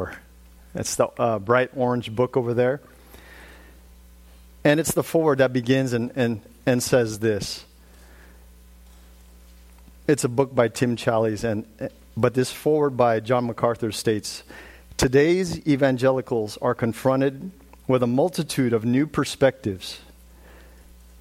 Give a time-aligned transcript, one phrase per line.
[0.00, 0.14] for.
[0.74, 2.80] It's the uh, bright orange book over there.
[4.64, 7.64] And it's the foreword that begins and, and, and says this.
[10.06, 11.66] It's a book by Tim Challies, and,
[12.16, 14.42] but this foreword by John MacArthur states
[14.96, 17.50] Today's evangelicals are confronted
[17.86, 20.00] with a multitude of new perspectives,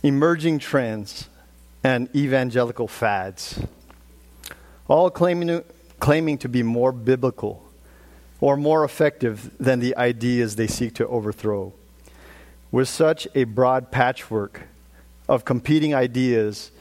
[0.03, 1.29] emerging trends,
[1.83, 3.59] and evangelical fads,
[4.87, 5.63] all claiming,
[5.99, 7.68] claiming to be more biblical
[8.41, 11.73] or more effective than the ideas they seek to overthrow.
[12.71, 14.61] With such a broad patchwork
[15.27, 16.71] of competing ideas,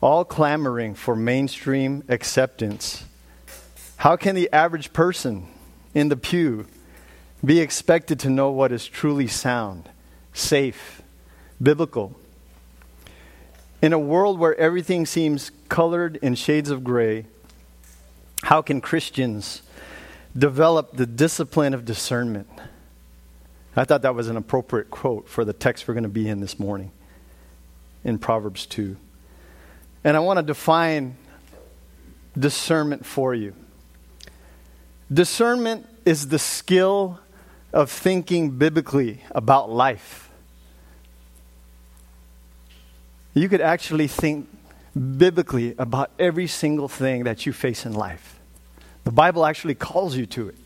[0.00, 3.04] all clamoring for mainstream acceptance,
[3.98, 5.46] how can the average person
[5.94, 6.66] in the pew
[7.44, 9.88] be expected to know what is truly sound,
[10.34, 11.00] safe,
[11.62, 12.14] biblical?
[13.80, 17.26] In a world where everything seems colored in shades of gray,
[18.42, 19.62] how can Christians
[20.36, 22.48] develop the discipline of discernment?
[23.76, 26.40] I thought that was an appropriate quote for the text we're going to be in
[26.40, 26.92] this morning
[28.04, 28.96] in Proverbs 2.
[30.02, 31.16] And I want to define
[32.38, 33.54] discernment for you.
[35.12, 37.20] Discernment is the skill
[37.72, 40.30] of thinking biblically about life.
[43.34, 44.48] You could actually think
[44.94, 48.35] biblically about every single thing that you face in life.
[49.06, 50.56] The Bible actually calls you to it.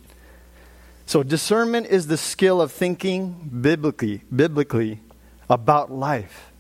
[1.05, 5.01] So discernment is the skill of thinking biblically, biblically
[5.51, 6.51] about life.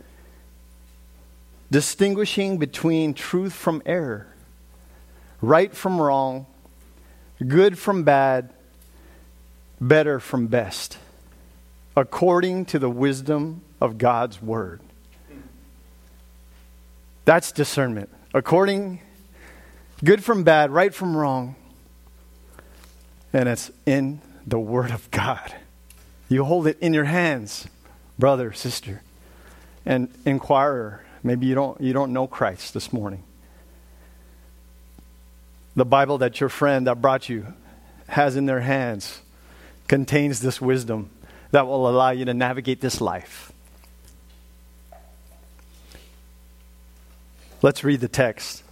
[1.71, 4.27] Distinguishing between truth from error,
[5.41, 6.45] right from wrong,
[7.49, 8.53] good from bad,
[9.81, 10.99] better from best,
[11.97, 14.83] according to the wisdom of God's word.
[17.25, 18.11] That's discernment.
[18.35, 19.01] According
[20.05, 21.57] good from bad, right from wrong.
[23.33, 25.55] And it's in the Word of God.
[26.29, 27.67] You hold it in your hands,
[28.19, 29.03] brother, sister,
[29.85, 31.05] and inquirer.
[31.23, 33.23] Maybe you don't, you don't know Christ this morning.
[35.77, 37.47] The Bible that your friend that brought you
[38.09, 39.21] has in their hands
[39.87, 41.11] contains this wisdom
[41.53, 43.53] that will allow you to navigate this life.
[47.63, 48.63] Let's read the text.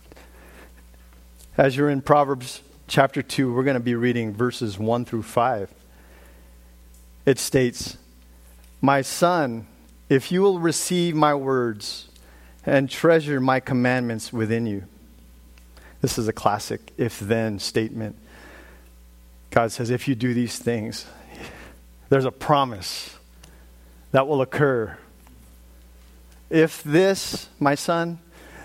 [1.57, 5.73] As you're in Proverbs chapter 2, we're going to be reading verses 1 through 5.
[7.27, 7.99] It states,
[8.81, 9.67] My son,
[10.09, 12.09] if you will receive my words
[12.65, 14.85] and treasure my commandments within you.
[16.01, 18.17] This is a classic if then statement.
[19.51, 21.07] God says, if you do these things,
[22.09, 23.17] there's a promise
[24.13, 24.97] that will occur.
[26.51, 28.19] If this, my son,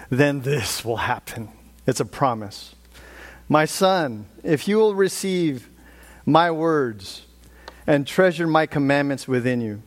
[0.09, 1.49] then this will happen.
[1.87, 2.75] It's a promise.
[3.49, 5.69] My son, if you will receive
[6.25, 7.25] my words
[7.85, 9.81] and treasure my commandments within you,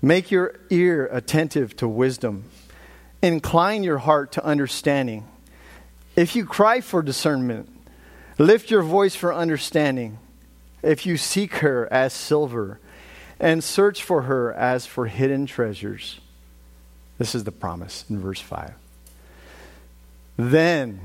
[0.00, 2.44] make your ear attentive to wisdom,
[3.22, 5.28] incline your heart to understanding.
[6.16, 7.68] If you cry for discernment,
[8.38, 10.18] lift your voice for understanding.
[10.82, 12.80] If you seek her as silver
[13.38, 16.20] and search for her as for hidden treasures.
[17.18, 18.72] This is the promise in verse 5.
[20.36, 21.00] Then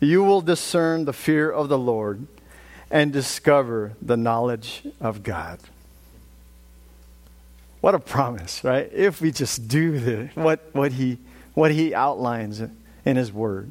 [0.00, 2.26] you will discern the fear of the Lord
[2.90, 5.58] and discover the knowledge of God.
[7.80, 8.90] What a promise, right?
[8.92, 11.18] If we just do the, what, what, he,
[11.54, 12.60] what he outlines
[13.04, 13.70] in his word,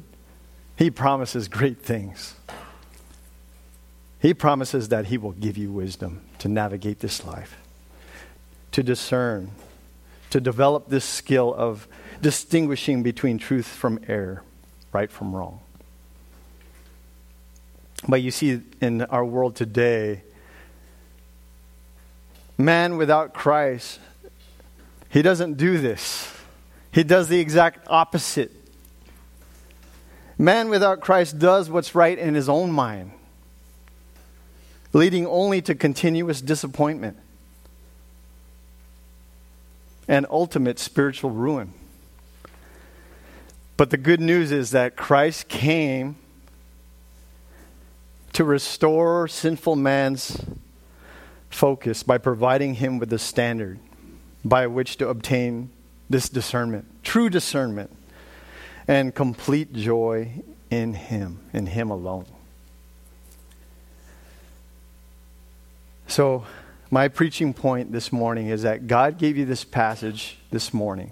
[0.76, 2.34] he promises great things.
[4.20, 7.58] He promises that he will give you wisdom to navigate this life,
[8.72, 9.50] to discern,
[10.30, 11.86] to develop this skill of
[12.20, 14.42] distinguishing between truth from error,
[14.92, 15.60] right from wrong.
[18.06, 20.22] But you see, in our world today,
[22.56, 23.98] man without Christ,
[25.08, 26.32] he doesn't do this.
[26.92, 28.52] He does the exact opposite.
[30.36, 33.10] Man without Christ does what's right in his own mind,
[34.92, 37.16] leading only to continuous disappointment
[40.06, 41.72] and ultimate spiritual ruin.
[43.76, 46.16] But the good news is that Christ came
[48.38, 50.40] to restore sinful man's
[51.50, 53.80] focus by providing him with the standard
[54.44, 55.68] by which to obtain
[56.08, 57.90] this discernment, true discernment,
[58.86, 60.30] and complete joy
[60.70, 62.26] in him, in him alone.
[66.06, 66.46] So,
[66.92, 71.10] my preaching point this morning is that God gave you this passage this morning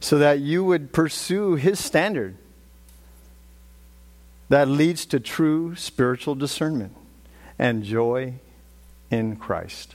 [0.00, 2.36] so that you would pursue his standard.
[4.48, 6.96] That leads to true spiritual discernment
[7.58, 8.34] and joy
[9.10, 9.94] in Christ.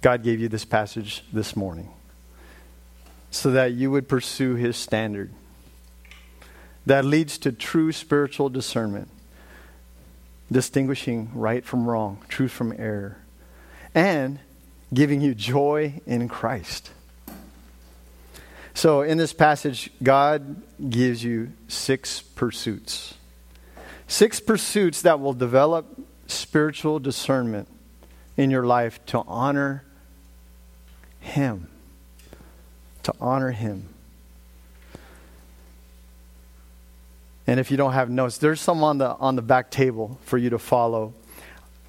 [0.00, 1.90] God gave you this passage this morning
[3.30, 5.30] so that you would pursue his standard
[6.86, 9.08] that leads to true spiritual discernment,
[10.50, 13.18] distinguishing right from wrong, truth from error,
[13.94, 14.38] and
[14.92, 16.90] giving you joy in Christ.
[18.80, 23.12] So, in this passage, God gives you six pursuits.
[24.08, 27.68] Six pursuits that will develop spiritual discernment
[28.38, 29.84] in your life to honor
[31.20, 31.68] Him.
[33.02, 33.86] To honor Him.
[37.46, 40.38] And if you don't have notes, there's some on the, on the back table for
[40.38, 41.12] you to follow.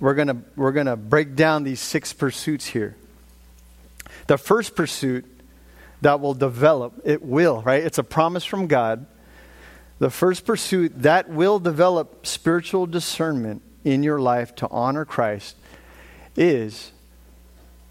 [0.01, 2.97] We're going to we're going to break down these six pursuits here.
[4.27, 5.23] The first pursuit
[6.01, 7.83] that will develop, it will, right?
[7.83, 9.05] It's a promise from God.
[9.99, 15.55] The first pursuit that will develop spiritual discernment in your life to honor Christ
[16.35, 16.91] is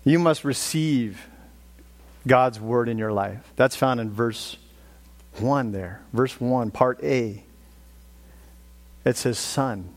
[0.04, 1.26] you must receive
[2.26, 3.52] God's word in your life.
[3.56, 4.56] That's found in verse
[5.38, 6.00] 1 there.
[6.12, 7.44] Verse 1, part A.
[9.04, 9.94] It says, Son,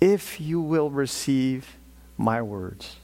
[0.00, 1.76] if you will receive
[2.16, 2.96] my words.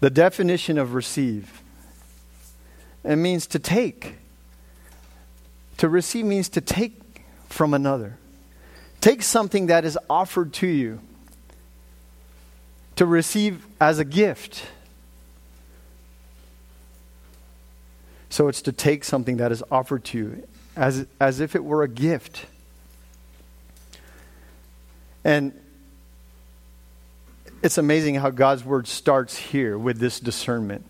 [0.00, 1.62] The definition of receive
[3.06, 4.16] it means to take.
[5.78, 8.18] To receive means to take from another.
[9.00, 11.00] Take something that is offered to you.
[12.96, 14.66] To receive as a gift.
[18.30, 21.82] So it's to take something that is offered to you as, as if it were
[21.82, 22.46] a gift.
[25.24, 25.58] And
[27.62, 30.84] it's amazing how God's word starts here with this discernment.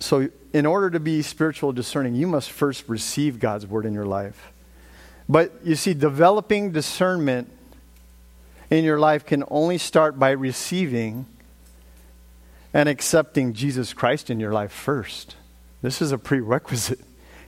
[0.00, 4.06] So, in order to be spiritual discerning, you must first receive God's word in your
[4.06, 4.52] life.
[5.28, 7.52] But you see, developing discernment
[8.70, 11.26] in your life can only start by receiving
[12.72, 15.36] and accepting Jesus Christ in your life first.
[15.82, 17.00] This is a prerequisite.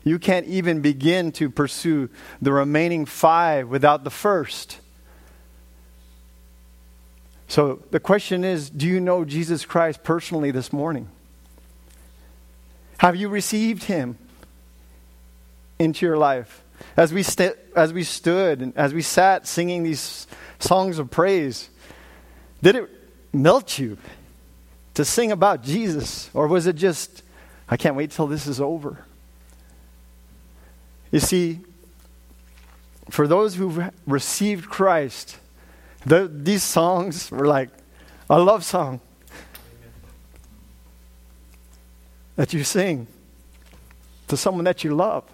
[0.04, 2.10] You can't even begin to pursue
[2.40, 4.78] the remaining five without the first.
[7.46, 11.08] So the question is do you know Jesus Christ personally this morning?
[13.02, 14.16] Have you received him
[15.76, 16.62] into your life?
[16.96, 20.28] As we, st- as we stood and as we sat singing these
[20.60, 21.68] songs of praise,
[22.62, 22.88] did it
[23.32, 23.98] melt you
[24.94, 26.30] to sing about Jesus?
[26.32, 27.24] Or was it just,
[27.68, 29.04] I can't wait till this is over?
[31.10, 31.58] You see,
[33.10, 35.38] for those who've received Christ,
[36.06, 37.70] the, these songs were like
[38.30, 39.00] a love song
[42.36, 43.06] that you sing
[44.28, 45.24] to someone that you love.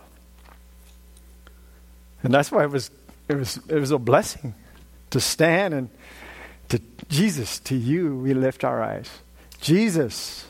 [2.23, 2.91] And that's why it was,
[3.29, 4.55] it was, it was a blessing
[5.11, 5.91] to stand and
[6.69, 9.09] to Jesus, to you we lift our eyes.
[9.61, 10.47] Jesus,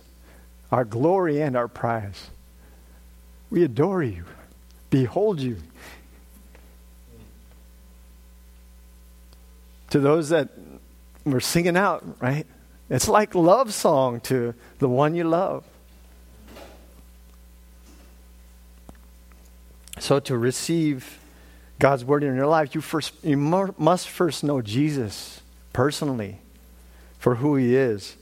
[0.73, 2.31] our glory and our prize.
[3.51, 4.25] We adore you,
[4.91, 5.59] behold you,
[9.91, 10.49] to those that
[11.25, 12.47] were singing out, right?
[12.91, 15.65] It's like love song to the one you love.
[20.01, 21.19] So to receive
[21.79, 25.41] God's word in your life, you first you must first know Jesus
[25.73, 26.39] personally
[27.19, 28.17] for who he is.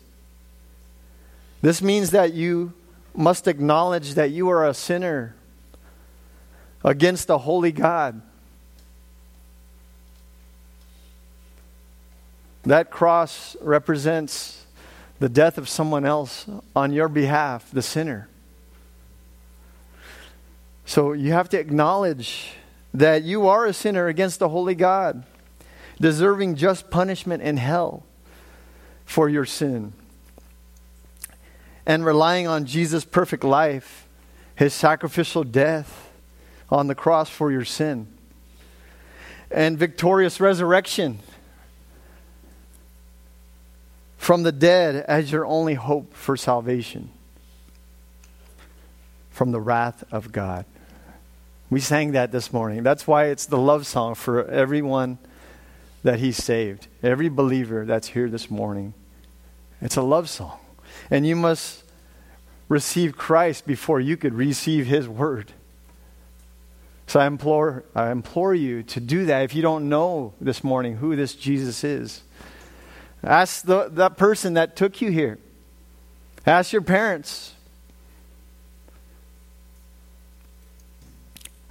[1.62, 2.72] This means that you
[3.14, 5.34] must acknowledge that you are a sinner
[6.84, 8.20] against a holy God.
[12.64, 14.64] That cross represents
[15.18, 18.28] the death of someone else on your behalf, the sinner.
[20.86, 22.52] So you have to acknowledge
[22.94, 25.24] that you are a sinner against the holy God,
[26.00, 28.04] deserving just punishment in hell
[29.04, 29.92] for your sin.
[31.84, 34.06] And relying on Jesus' perfect life,
[34.54, 36.10] his sacrificial death
[36.70, 38.06] on the cross for your sin,
[39.50, 41.18] and victorious resurrection
[44.16, 47.10] from the dead as your only hope for salvation
[49.30, 50.64] from the wrath of God.
[51.68, 52.82] We sang that this morning.
[52.82, 55.18] That's why it's the love song for everyone
[56.04, 58.94] that He saved, every believer that's here this morning.
[59.80, 60.58] It's a love song.
[61.10, 61.82] And you must
[62.68, 65.52] receive Christ before you could receive His word.
[67.08, 70.96] So I implore, I implore you to do that if you don't know this morning
[70.96, 72.22] who this Jesus is.
[73.24, 75.38] Ask the, that person that took you here.
[76.46, 77.55] Ask your parents.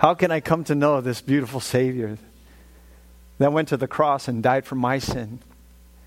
[0.06, 2.20] How can I come to know this beautiful Savior
[3.40, 5.40] that went to the cross and died for my sin?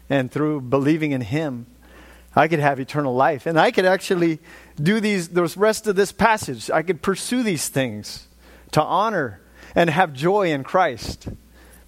[0.09, 1.67] And through believing in Him,
[2.37, 3.45] I could have eternal life.
[3.45, 4.39] And I could actually
[4.81, 6.71] do these, the rest of this passage.
[6.71, 8.29] I could pursue these things
[8.71, 9.41] to honor
[9.75, 11.27] and have joy in Christ.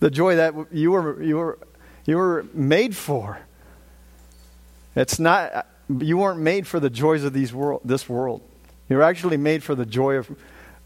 [0.01, 1.59] The joy that you were, you were,
[2.07, 3.39] you were made for.
[4.97, 8.43] It's not, you weren't made for the joys of these world, this world.
[8.89, 10.29] You're actually made for the joy of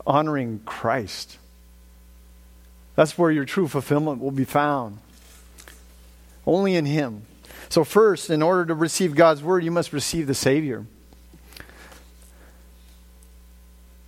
[0.06, 1.38] honoring Christ.
[2.96, 4.98] That's where your true fulfillment will be found.
[6.46, 7.22] Only in Him.
[7.68, 10.86] So, first, in order to receive God's word, you must receive the Savior.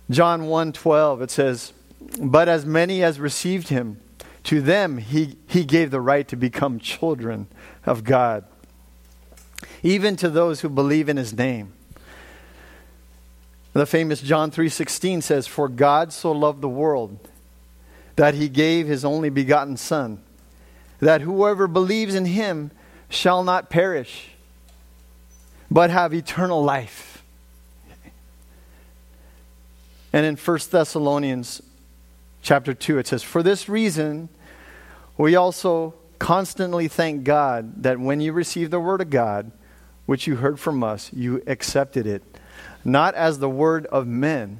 [0.09, 1.73] John 1 12, it says,
[2.21, 3.99] But as many as received him,
[4.43, 7.47] to them he, he gave the right to become children
[7.85, 8.45] of God,
[9.83, 11.73] even to those who believe in his name.
[13.77, 17.19] The famous John 3:16 says, "For God so loved the world
[18.15, 20.23] that he gave his only begotten son,
[20.99, 22.71] that whoever believes in him
[23.07, 24.31] shall not perish,
[25.69, 27.23] but have eternal life.
[30.11, 31.61] And in 1 Thessalonians
[32.41, 34.29] chapter 2, it says, For this reason,
[35.17, 39.51] we also constantly thank God that when you received the word of God,
[40.07, 42.36] which you heard from us, you accepted it,
[42.87, 44.59] not as the word of men,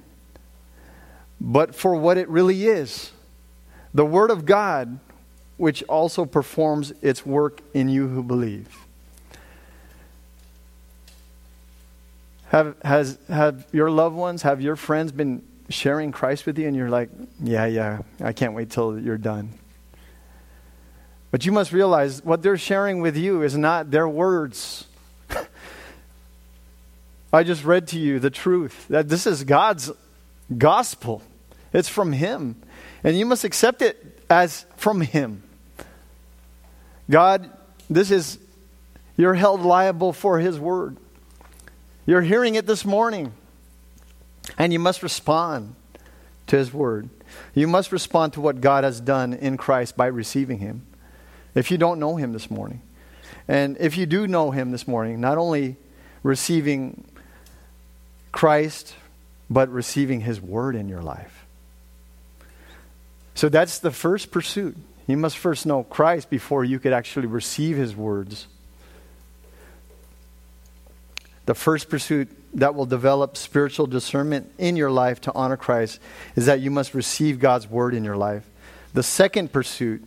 [1.39, 3.11] but for what it really is
[3.93, 4.99] the word of God
[5.55, 8.67] which also performs its work in you who believe.
[12.49, 16.75] Have, has, have your loved ones, have your friends been sharing Christ with you and
[16.75, 17.09] you're like,
[17.41, 19.53] yeah, yeah, I can't wait till you're done?
[21.31, 24.86] But you must realize what they're sharing with you is not their words.
[27.37, 29.91] I just read to you the truth that this is God's
[30.57, 31.21] gospel.
[31.71, 32.55] It's from Him.
[33.03, 35.43] And you must accept it as from Him.
[37.11, 37.47] God,
[37.91, 38.39] this is,
[39.17, 40.97] you're held liable for His word.
[42.07, 43.33] You're hearing it this morning.
[44.57, 45.75] And you must respond
[46.47, 47.07] to His word.
[47.53, 50.87] You must respond to what God has done in Christ by receiving Him.
[51.53, 52.81] If you don't know Him this morning.
[53.47, 55.75] And if you do know Him this morning, not only
[56.23, 57.05] receiving
[58.37, 58.93] Christ,
[59.49, 61.47] but receiving His word in your life.
[63.33, 64.77] So that's the first pursuit.
[65.07, 68.45] You must first know Christ before you could actually receive his words.
[71.47, 75.99] The first pursuit that will develop spiritual discernment in your life to honor Christ
[76.35, 78.47] is that you must receive God's word in your life.
[78.93, 80.03] The second pursuit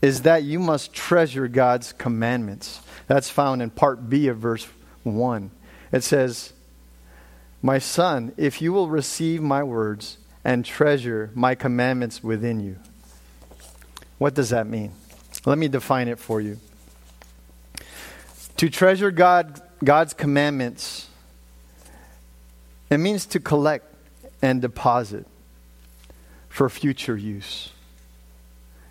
[0.00, 2.80] is that you must treasure God's commandments.
[3.08, 4.66] That's found in part B of verse
[5.02, 5.50] 1.
[5.92, 6.54] It says,
[7.62, 12.76] My son, if you will receive my words and treasure my commandments within you.
[14.18, 14.92] What does that mean?
[15.44, 16.58] Let me define it for you.
[18.56, 21.08] To treasure God, God's commandments,
[22.90, 23.86] it means to collect
[24.42, 25.26] and deposit
[26.48, 27.70] for future use.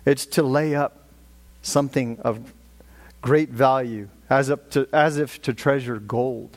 [0.04, 1.08] It's to lay up
[1.62, 2.52] something of
[3.20, 6.56] great value as, up to, as if to treasure gold.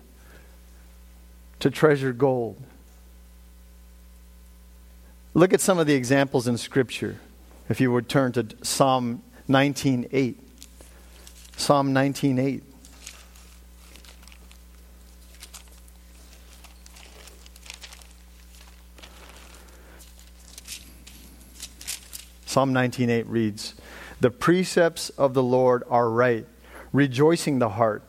[1.63, 2.61] To treasure gold.
[5.33, 7.19] Look at some of the examples in Scripture.
[7.69, 10.35] If you would turn to Psalm 19:8.
[11.55, 12.63] Psalm 19:8.
[22.45, 23.73] Psalm 19:8 reads,
[24.19, 26.45] "The precepts of the Lord are right,
[26.91, 28.03] rejoicing the heart.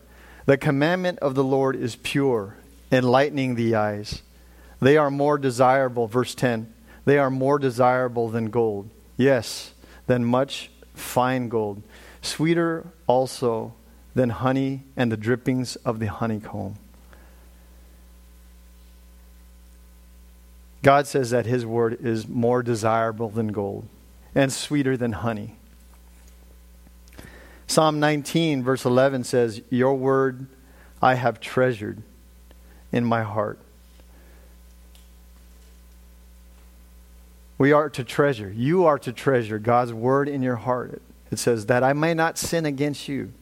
[0.46, 2.56] The commandment of the Lord is pure,
[2.94, 4.22] enlightening the eyes.
[4.80, 6.72] They are more desirable, verse 10.
[7.04, 9.72] They are more desirable than gold, Yes,
[10.06, 11.82] than much fine gold,
[12.22, 13.74] sweeter also
[14.14, 16.76] than honey and the drippings of the honeycomb.
[20.82, 23.88] God says that His word is more desirable than gold
[24.34, 25.56] and sweeter than honey.
[27.66, 30.46] Psalm 19, verse 11 says, Your word
[31.00, 32.02] I have treasured
[32.94, 33.58] in my heart
[37.58, 38.52] We are to treasure.
[38.54, 41.00] You are to treasure God's word in your heart.
[41.30, 43.32] It says, that I may not sin against you.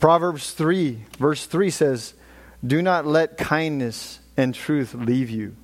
[0.00, 2.14] Proverbs 3, verse 3 says,
[2.66, 5.54] Do not let kindness and truth leave you.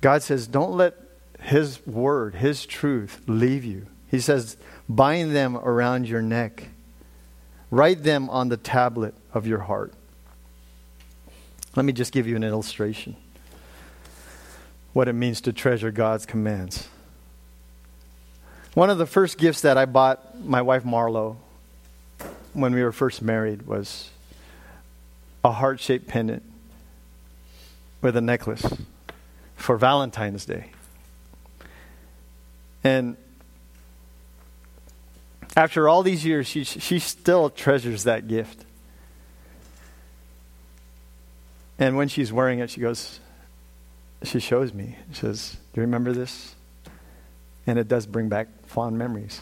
[0.00, 0.94] God says, Don't let
[1.40, 3.86] His word, His truth leave you.
[4.08, 4.56] He says,
[4.88, 6.68] Bind them around your neck,
[7.70, 9.92] write them on the tablet of your heart.
[11.74, 13.16] Let me just give you an illustration.
[14.96, 16.88] what it means to treasure God's commands.
[18.72, 21.36] One of the first gifts that I bought my wife Marlo
[22.54, 24.08] when we were first married was
[25.44, 26.42] a heart shaped pendant
[28.00, 28.64] with a necklace
[29.54, 30.70] for Valentine's Day.
[32.82, 33.18] And
[35.56, 38.64] after all these years, she, she still treasures that gift.
[41.78, 43.20] And when she's wearing it, she goes,
[44.22, 44.96] she shows me.
[45.12, 46.54] She says, Do you remember this?
[47.66, 49.40] And it does bring back fond memories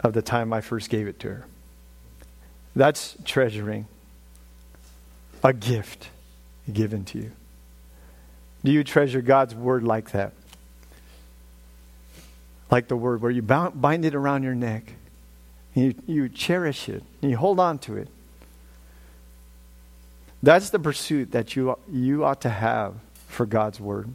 [0.00, 1.46] of the time I first gave it to her.
[2.74, 3.86] That's treasuring
[5.42, 6.08] a gift
[6.72, 7.32] given to you.
[8.64, 10.32] Do you treasure God's word like that?
[12.70, 14.94] Like the word where you bind it around your neck,
[15.74, 18.08] you, you cherish it, and you hold on to it.
[20.42, 22.94] That's the pursuit that you, you ought to have
[23.28, 24.08] for God's word.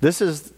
[0.00, 0.52] This is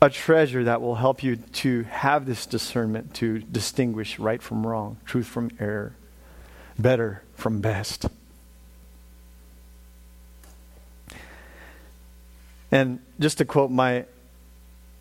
[0.00, 4.96] a treasure that will help you to have this discernment to distinguish right from wrong,
[5.04, 5.94] truth from error,
[6.78, 8.06] better from best.
[12.72, 14.06] And just to quote my,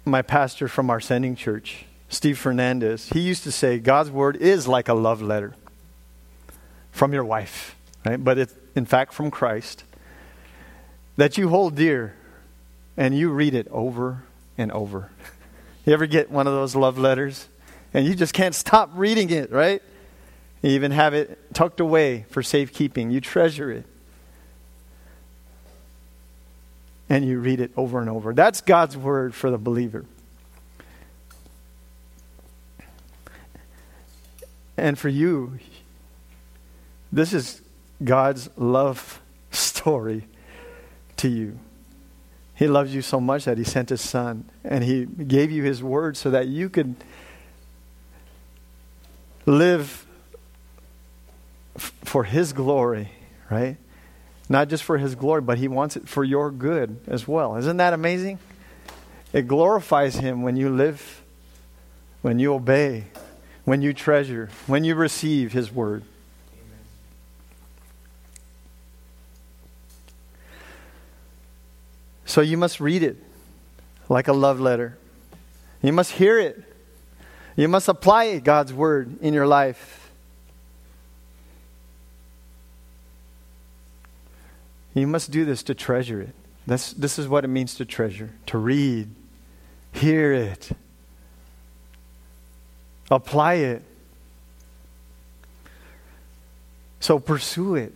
[0.06, 4.68] my pastor from our sending church, Steve Fernandez, he used to say, God's word is
[4.68, 5.56] like a love letter
[6.92, 8.22] from your wife, right?
[8.22, 9.84] But it's in fact from Christ
[11.18, 12.16] that you hold dear
[12.98, 14.24] and you read it over
[14.58, 15.10] and over.
[15.84, 17.48] You ever get one of those love letters
[17.92, 19.82] and you just can't stop reading it, right?
[20.62, 23.10] You even have it tucked away for safekeeping.
[23.10, 23.86] You treasure it.
[27.12, 28.34] And you read it over and over.
[28.34, 30.06] That's God's word for the believer.
[34.78, 35.60] And for you,
[37.12, 37.62] this is
[38.02, 40.24] God's love story
[41.18, 41.60] to you.
[42.56, 45.84] He loves you so much that He sent His Son, and He gave you His
[45.84, 46.96] word so that you could
[49.46, 50.06] live
[51.76, 53.12] f- for His glory,
[53.50, 53.76] right?
[54.52, 57.56] Not just for His glory, but He wants it for your good as well.
[57.56, 58.38] Isn't that amazing?
[59.32, 61.22] It glorifies Him when you live,
[62.22, 63.06] when you obey,
[63.64, 66.04] when you treasure, when you receive His word.
[72.26, 73.24] So you must read it
[74.10, 74.98] like a love letter.
[75.82, 76.62] You must hear it.
[77.56, 80.01] You must apply God's word in your life.
[84.94, 86.36] You must do this to treasure it.
[86.68, 89.10] This, this is what it means to treasure to read,
[89.94, 90.70] hear it,
[93.10, 93.84] apply it.
[97.00, 97.94] So pursue it,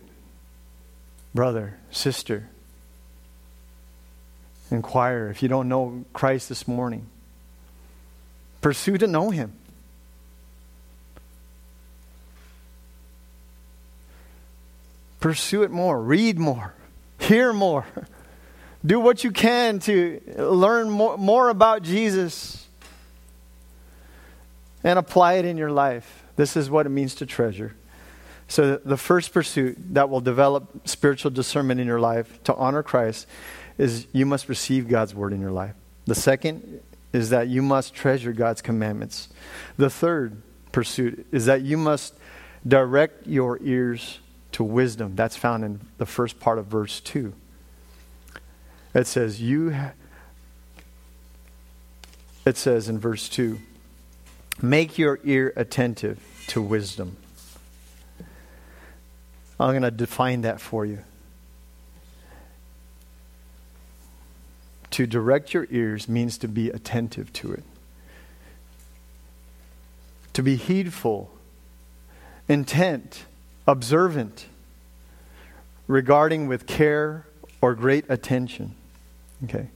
[1.34, 2.48] brother, sister.
[4.70, 7.06] Inquire if you don't know Christ this morning.
[8.60, 9.52] Pursue to know him.
[15.20, 16.00] Pursue it more.
[16.00, 16.74] Read more.
[17.18, 17.86] Hear more.
[18.86, 22.66] Do what you can to learn more, more about Jesus
[24.84, 26.24] and apply it in your life.
[26.36, 27.74] This is what it means to treasure.
[28.48, 33.26] So, the first pursuit that will develop spiritual discernment in your life to honor Christ
[33.76, 35.74] is you must receive God's word in your life.
[36.04, 36.80] The second
[37.12, 39.28] is that you must treasure God's commandments.
[39.76, 42.14] The third pursuit is that you must
[42.66, 44.20] direct your ears
[44.56, 45.14] to wisdom.
[45.16, 47.34] That's found in the first part of verse 2.
[48.94, 49.72] It says, You.
[49.72, 49.92] Ha-
[52.46, 53.58] it says in verse 2
[54.62, 57.18] Make your ear attentive to wisdom.
[59.60, 61.00] I'm going to define that for you.
[64.92, 67.64] To direct your ears means to be attentive to it,
[70.32, 71.30] to be heedful,
[72.48, 73.26] intent
[73.66, 74.46] observant,
[75.86, 77.26] regarding with care
[77.60, 78.74] or great attention.
[79.44, 79.68] Okay.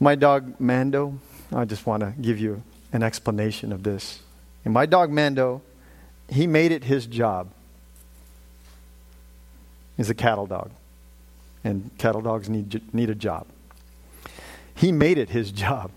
[0.00, 1.18] My dog Mando,
[1.52, 2.62] I just want to give you
[2.92, 4.20] an explanation of this.
[4.64, 5.62] And my dog Mando,
[6.28, 7.48] he made it his job.
[9.96, 10.70] He's a cattle dog.
[11.64, 13.46] And cattle dogs need, need a job.
[14.74, 15.90] He made it his job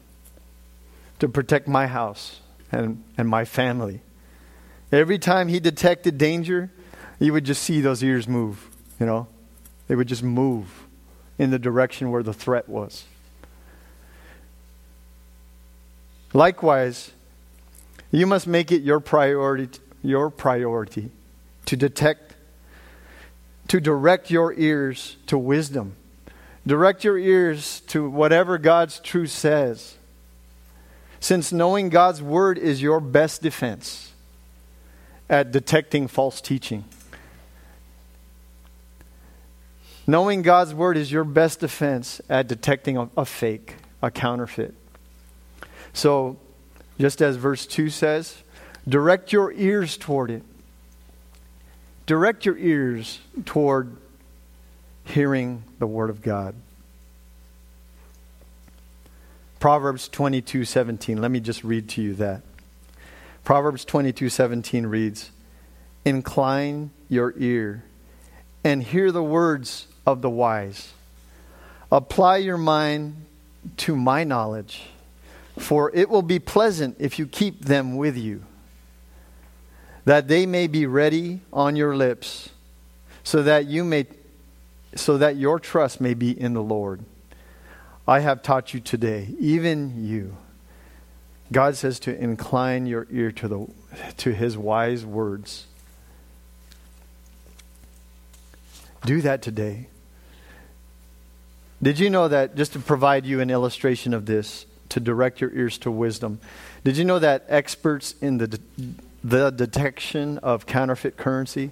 [1.19, 2.39] to protect my house
[2.71, 4.01] and, and my family
[4.91, 6.69] Every time he detected danger,
[7.19, 9.27] you would just see those ears move, you know?
[9.87, 10.85] They would just move
[11.37, 13.05] in the direction where the threat was.
[16.33, 17.11] Likewise,
[18.11, 21.11] you must make it your priority your priority
[21.65, 22.35] to detect
[23.67, 25.95] to direct your ears to wisdom.
[26.65, 29.95] Direct your ears to whatever God's truth says.
[31.19, 34.10] Since knowing God's word is your best defense
[35.31, 36.83] at detecting false teaching.
[40.05, 44.75] Knowing God's word is your best defense at detecting a, a fake, a counterfeit.
[45.93, 46.37] So,
[46.99, 48.43] just as verse 2 says,
[48.87, 50.43] direct your ears toward it.
[52.05, 53.95] Direct your ears toward
[55.05, 56.55] hearing the word of God.
[59.59, 61.19] Proverbs 22:17.
[61.19, 62.41] Let me just read to you that.
[63.43, 65.31] Proverbs 22:17 reads,
[66.05, 67.83] "Incline your ear
[68.63, 70.89] and hear the words of the wise.
[71.91, 73.25] Apply your mind
[73.77, 74.83] to my knowledge,
[75.57, 78.43] for it will be pleasant if you keep them with you,
[80.05, 82.49] that they may be ready on your lips,
[83.23, 84.05] so that you may
[84.93, 87.05] so that your trust may be in the Lord.
[88.05, 90.35] I have taught you today, even you.
[91.51, 93.67] God says to incline your ear to the
[94.17, 95.67] to his wise words.
[99.05, 99.87] Do that today.
[101.83, 105.51] Did you know that, just to provide you an illustration of this, to direct your
[105.51, 106.39] ears to wisdom,
[106.83, 108.59] did you know that experts in the,
[109.23, 111.71] the detection of counterfeit currency,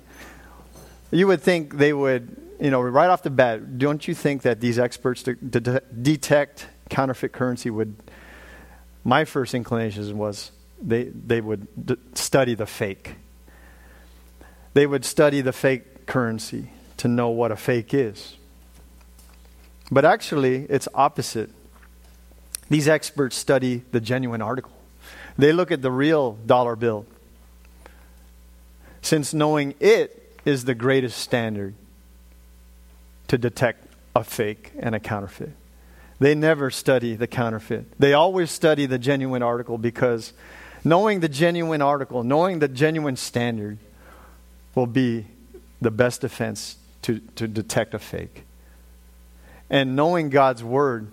[1.12, 4.60] you would think they would, you know, right off the bat, don't you think that
[4.62, 7.96] these experts to, to detect counterfeit currency would,
[9.04, 13.16] my first inclination was they, they would d- study the fake.
[14.74, 18.36] They would study the fake currency to know what a fake is.
[19.92, 21.50] But actually, it's opposite.
[22.70, 24.74] These experts study the genuine article,
[25.38, 27.06] they look at the real dollar bill.
[29.02, 31.74] Since knowing it is the greatest standard
[33.28, 33.86] to detect
[34.16, 35.52] a fake and a counterfeit.
[36.20, 37.98] They never study the counterfeit.
[37.98, 40.34] They always study the genuine article because
[40.84, 43.78] knowing the genuine article, knowing the genuine standard,
[44.76, 45.26] will be
[45.82, 48.44] the best defense to, to detect a fake.
[49.70, 51.12] And knowing God's word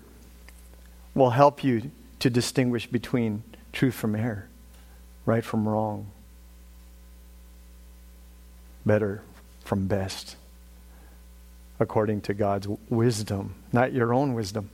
[1.14, 1.90] will help you
[2.21, 3.42] to distinguish between
[3.73, 4.49] truth from error,
[5.25, 6.11] right from wrong,
[8.85, 9.23] better
[9.64, 10.37] from best,
[11.79, 14.71] according to God's wisdom, not your own wisdom,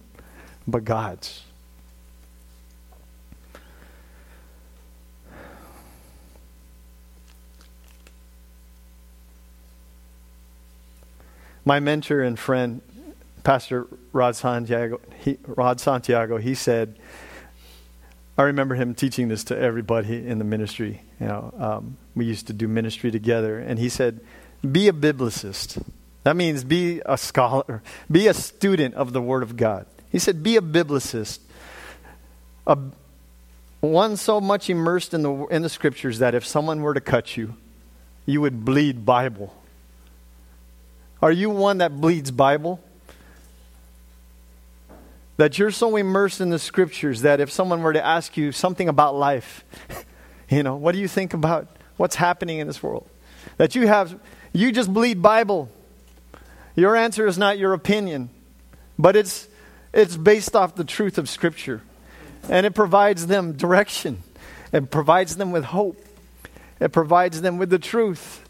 [0.66, 1.42] but God's.
[11.64, 12.80] My mentor and friend,
[13.44, 16.98] Pastor Rod Santiago, he, Rod Santiago, he said,
[18.36, 21.02] I remember him teaching this to everybody in the ministry.
[21.20, 24.20] You know, um, we used to do ministry together, and he said,
[24.68, 25.82] "Be a biblicist.
[26.24, 30.42] That means be a scholar, be a student of the Word of God." He said,
[30.42, 31.40] "Be a biblicist,
[32.66, 32.78] a,
[33.80, 37.36] one so much immersed in the in the Scriptures that if someone were to cut
[37.36, 37.56] you,
[38.26, 39.52] you would bleed Bible."
[41.22, 42.80] Are you one that bleeds Bible?
[45.36, 48.88] That you're so immersed in the scriptures that if someone were to ask you something
[48.88, 49.64] about life,
[50.50, 53.08] you know, what do you think about what's happening in this world?
[53.56, 54.18] That you have,
[54.52, 55.70] you just bleed Bible.
[56.74, 58.28] Your answer is not your opinion,
[58.98, 59.46] but it's,
[59.92, 61.82] it's based off the truth of Scripture.
[62.48, 64.22] And it provides them direction,
[64.72, 66.04] it provides them with hope,
[66.80, 68.48] it provides them with the truth,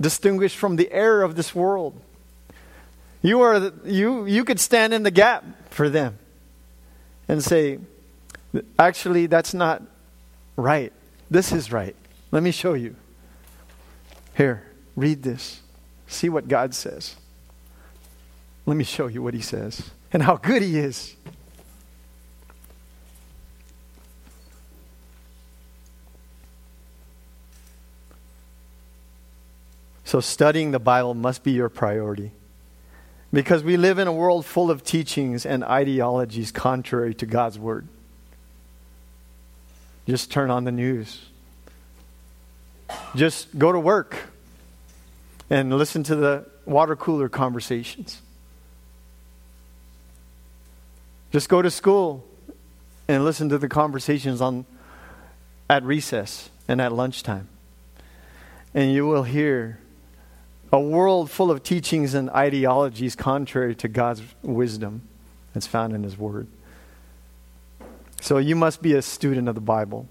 [0.00, 1.98] distinguished from the error of this world.
[3.22, 6.18] You, are you, you could stand in the gap for them
[7.28, 7.78] and say,
[8.78, 9.82] actually, that's not
[10.56, 10.92] right.
[11.30, 11.96] This is right.
[12.30, 12.96] Let me show you.
[14.36, 14.64] Here,
[14.96, 15.60] read this.
[16.06, 17.16] See what God says.
[18.64, 21.16] Let me show you what He says and how good He is.
[30.04, 32.32] So, studying the Bible must be your priority.
[33.32, 37.88] Because we live in a world full of teachings and ideologies contrary to God's Word.
[40.06, 41.22] Just turn on the news.
[43.14, 44.18] Just go to work
[45.48, 48.20] and listen to the water cooler conversations.
[51.32, 52.24] Just go to school
[53.08, 54.66] and listen to the conversations on
[55.68, 57.48] at recess and at lunchtime.
[58.74, 59.78] And you will hear
[60.70, 65.02] a world full of teachings and ideologies contrary to God's wisdom
[65.54, 66.46] that's found in His Word.
[68.20, 70.06] So you must be a student of the Bible.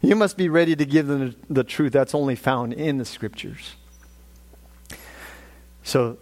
[0.00, 3.74] You must be ready to give them the truth that's only found in the Scriptures.
[5.82, 6.18] So,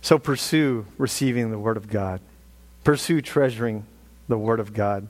[0.00, 2.20] so pursue receiving the Word of God.
[2.84, 3.86] Pursue treasuring
[4.28, 5.08] the Word of God.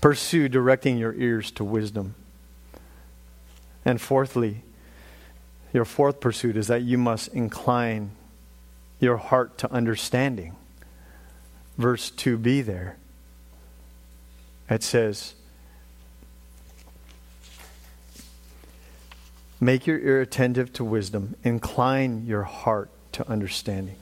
[0.00, 2.14] Pursue directing your ears to wisdom.
[3.84, 4.62] And fourthly,
[5.72, 8.10] your fourth pursuit is that you must incline
[9.00, 10.56] your heart to understanding.
[11.78, 12.96] Verse 2b there.
[14.68, 15.34] It says,
[19.60, 23.96] Make your ear attentive to wisdom, incline your heart to understanding.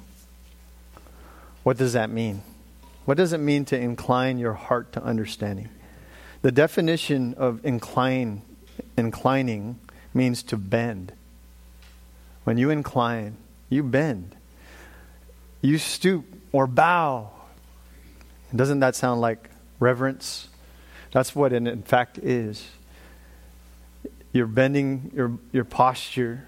[1.62, 2.42] What does that mean?
[3.04, 5.68] What does it mean to incline your heart to understanding?
[6.42, 8.42] The definition of incline,
[8.96, 9.78] inclining
[10.12, 11.12] means to bend.
[12.44, 13.36] When you incline,
[13.68, 14.34] you bend.
[15.60, 17.30] You stoop or bow.
[18.54, 19.48] Doesn't that sound like
[19.78, 20.48] reverence?
[21.12, 22.66] That's what it in fact is.
[24.32, 26.46] You're bending your, your posture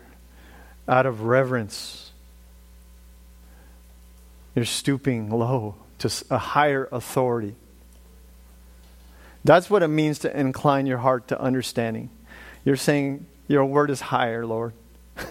[0.88, 2.03] out of reverence.
[4.54, 7.56] You're stooping low to a higher authority.
[9.44, 12.10] That's what it means to incline your heart to understanding.
[12.64, 14.72] You're saying, Your word is higher, Lord.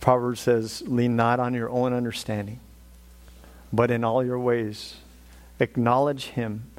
[0.00, 2.60] Proverbs says, Lean not on your own understanding,
[3.72, 4.96] but in all your ways
[5.60, 6.70] acknowledge him,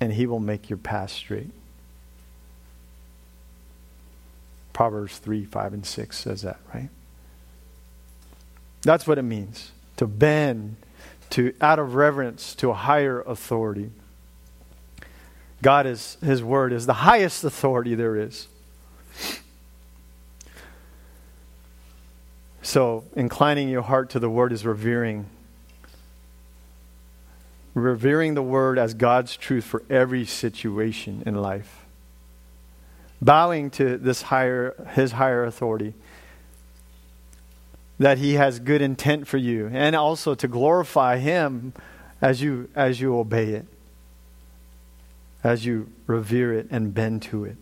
[0.00, 1.50] and he will make your path straight.
[4.72, 6.90] Proverbs 3, 5, and 6 says that, right?
[8.86, 10.76] That's what it means to bend
[11.30, 13.90] to out of reverence to a higher authority.
[15.60, 18.46] God is his word is the highest authority there is.
[22.62, 25.26] So, inclining your heart to the word is revering
[27.74, 31.84] revering the word as God's truth for every situation in life.
[33.20, 35.94] Bowing to this higher his higher authority
[37.98, 41.72] that he has good intent for you and also to glorify him
[42.20, 43.66] as you as you obey it
[45.42, 47.56] as you revere it and bend to it.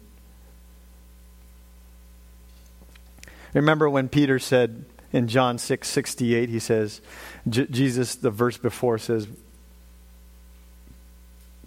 [3.53, 7.01] Remember when peter said in john 6 68 he says
[7.49, 9.29] J- jesus the verse before says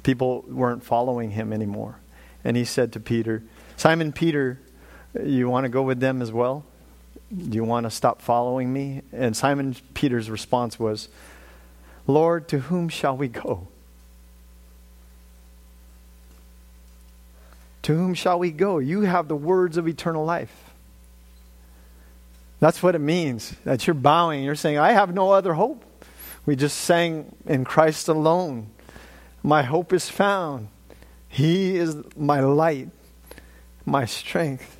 [0.03, 1.99] people weren't following him anymore.
[2.43, 3.43] And he said to peter
[3.77, 4.59] simon peter
[5.23, 6.65] you want to go with them as well
[7.35, 9.01] do you want to stop following me?
[9.11, 11.09] And Simon Peter's response was,
[12.05, 13.67] Lord, to whom shall we go?
[17.83, 18.79] To whom shall we go?
[18.79, 20.53] You have the words of eternal life.
[22.59, 23.53] That's what it means.
[23.65, 24.43] That you're bowing.
[24.43, 25.83] You're saying, I have no other hope.
[26.45, 28.67] We just sang in Christ alone.
[29.43, 30.69] My hope is found.
[31.27, 32.89] He is my light,
[33.85, 34.77] my strength,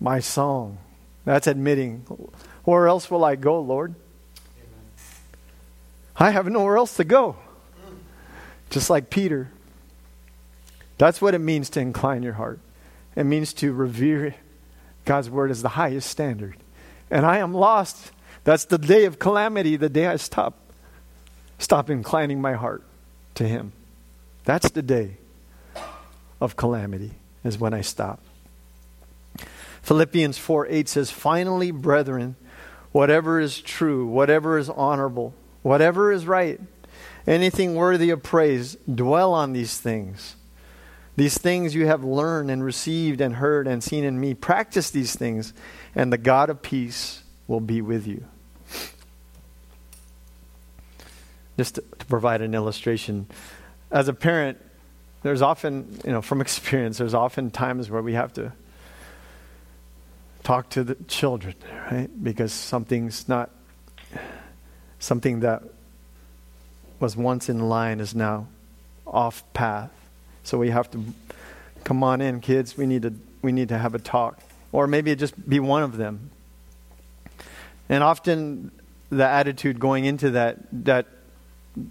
[0.00, 0.78] my song.
[1.28, 1.98] That's admitting,
[2.64, 3.94] where else will I go, Lord?
[6.16, 7.36] I have nowhere else to go.
[8.70, 9.50] Just like Peter.
[10.96, 12.60] That's what it means to incline your heart.
[13.14, 14.36] It means to revere
[15.04, 16.56] God's word as the highest standard.
[17.10, 18.10] And I am lost.
[18.44, 20.54] That's the day of calamity, the day I stop
[21.58, 22.82] stop inclining my heart
[23.34, 23.72] to him.
[24.46, 25.18] That's the day
[26.40, 27.10] of calamity
[27.44, 28.20] is when I stop.
[29.82, 32.36] Philippians 4 8 says, Finally, brethren,
[32.92, 36.60] whatever is true, whatever is honorable, whatever is right,
[37.26, 40.36] anything worthy of praise, dwell on these things.
[41.16, 44.34] These things you have learned and received and heard and seen in me.
[44.34, 45.52] Practice these things,
[45.94, 48.24] and the God of peace will be with you.
[51.56, 53.26] Just to, to provide an illustration,
[53.90, 54.58] as a parent,
[55.22, 58.52] there's often, you know, from experience, there's often times where we have to
[60.48, 61.54] talk to the children,
[61.92, 62.08] right?
[62.24, 63.50] Because something's not,
[64.98, 65.62] something that
[66.98, 68.46] was once in line is now
[69.06, 69.90] off path.
[70.44, 71.04] So we have to
[71.84, 72.78] come on in, kids.
[72.78, 74.40] We need to we need to have a talk,
[74.72, 76.30] or maybe just be one of them.
[77.90, 78.70] And often,
[79.10, 81.06] the attitude going into that that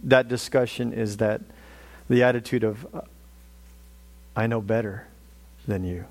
[0.03, 1.41] that discussion is that
[2.09, 2.87] the attitude of
[4.35, 5.05] I know better
[5.67, 6.05] than you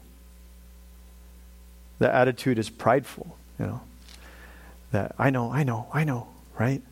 [1.98, 3.80] the attitude is prideful, you know.
[4.92, 6.28] That I know, I know, I know,
[6.59, 6.82] right?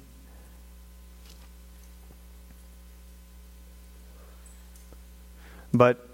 [5.72, 6.08] But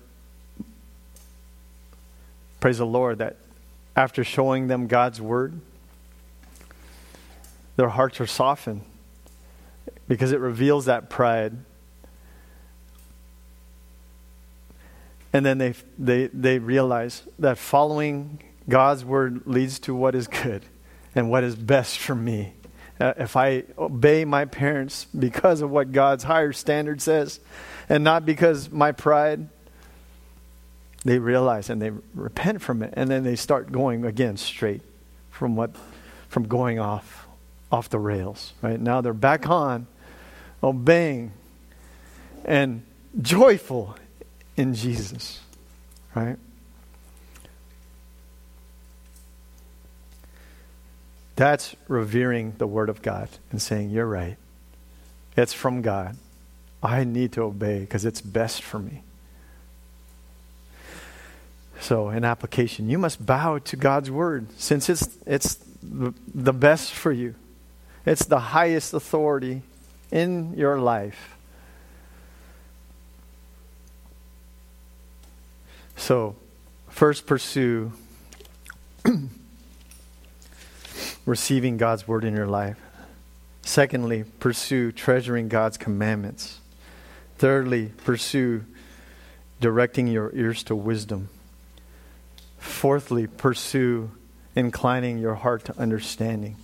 [2.60, 3.36] praise the Lord that
[3.94, 5.60] after showing them God's word,
[7.76, 8.82] their hearts are softened
[10.08, 11.56] because it reveals that pride.
[15.32, 20.64] And then they, they, they realize that following God's word leads to what is good
[21.14, 22.54] and what is best for me.
[22.98, 27.40] Uh, if I obey my parents because of what God's higher standard says
[27.88, 29.48] and not because my pride,
[31.04, 34.82] they realize and they repent from it and then they start going again straight
[35.30, 35.70] from what
[36.28, 37.26] from going off
[37.72, 39.86] off the rails right now they're back on
[40.62, 41.32] obeying
[42.44, 42.82] and
[43.22, 43.96] joyful
[44.56, 45.40] in Jesus
[46.14, 46.36] right
[51.40, 54.36] That's revering the Word of God and saying, You're right.
[55.38, 56.18] It's from God.
[56.82, 59.02] I need to obey because it's best for me.
[61.80, 67.10] So, in application, you must bow to God's Word since it's, it's the best for
[67.10, 67.34] you,
[68.04, 69.62] it's the highest authority
[70.10, 71.38] in your life.
[75.96, 76.36] So,
[76.90, 77.92] first pursue
[81.26, 82.78] receiving God's word in your life.
[83.62, 86.60] Secondly, pursue treasuring God's commandments.
[87.38, 88.64] Thirdly, pursue
[89.60, 91.28] directing your ears to wisdom.
[92.58, 94.10] Fourthly, pursue
[94.54, 96.56] inclining your heart to understanding.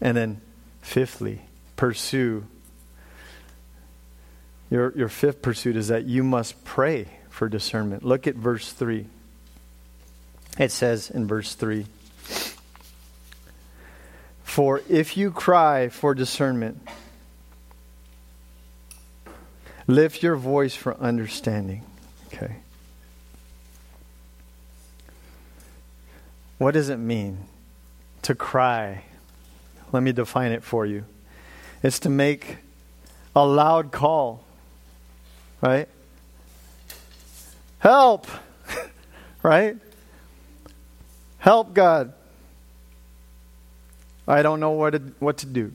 [0.00, 0.40] And then,
[0.80, 1.42] fifthly,
[1.76, 2.46] pursue.
[4.70, 8.04] Your, your fifth pursuit is that you must pray for discernment.
[8.04, 9.06] Look at verse 3.
[10.58, 11.86] It says in verse 3
[14.50, 16.80] for if you cry for discernment,
[19.86, 21.84] lift your voice for understanding.
[22.26, 22.56] Okay.
[26.58, 27.38] What does it mean
[28.22, 29.04] to cry?
[29.92, 31.04] Let me define it for you.
[31.82, 32.58] It's to make
[33.36, 34.44] a loud call,
[35.60, 35.88] right?
[37.78, 38.26] Help!
[39.44, 39.76] right?
[41.38, 42.14] Help, God.
[44.26, 45.72] I don't know what to, what to do.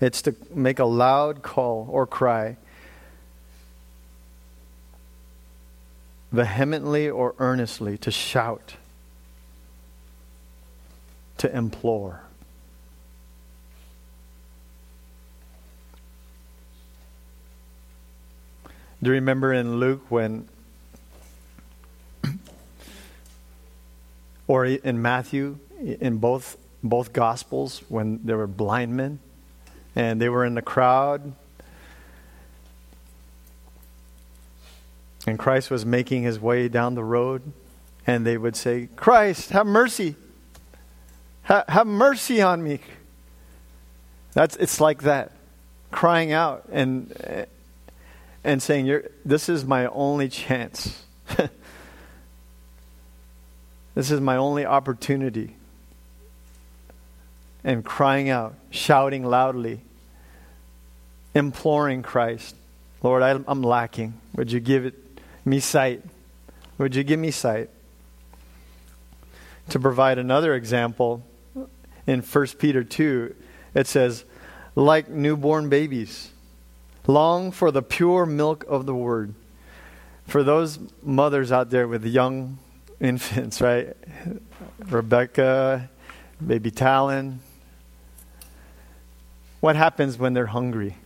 [0.00, 2.56] It's to make a loud call or cry,
[6.32, 8.74] vehemently or earnestly, to shout,
[11.38, 12.22] to implore.
[19.02, 20.48] Do you remember in Luke when
[24.46, 29.20] Or in Matthew, in both, both Gospels, when there were blind men
[29.94, 31.34] and they were in the crowd.
[35.26, 37.52] And Christ was making his way down the road,
[38.06, 40.16] and they would say, Christ, have mercy.
[41.44, 42.80] Ha- have mercy on me.
[44.32, 45.32] That's, it's like that,
[45.90, 47.44] crying out and, eh,
[48.42, 51.04] and saying, This is my only chance.
[53.94, 55.56] This is my only opportunity.
[57.64, 59.80] And crying out, shouting loudly,
[61.34, 62.56] imploring Christ,
[63.02, 64.14] Lord, I, am lacking.
[64.34, 64.94] Would you give it,
[65.44, 66.02] me sight?
[66.78, 67.70] Would you give me sight?
[69.70, 71.22] To provide another example,
[72.06, 73.34] in 1 Peter 2,
[73.74, 74.24] it says,
[74.74, 76.30] like newborn babies,
[77.06, 79.34] long for the pure milk of the word.
[80.26, 82.58] For those mothers out there with young
[83.02, 83.94] infants, right?
[84.78, 85.90] Rebecca,
[86.44, 87.40] baby Talon.
[89.60, 90.96] What happens when they're hungry?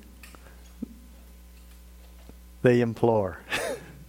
[2.62, 3.38] They implore.